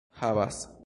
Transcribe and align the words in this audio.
havas 0.15 0.71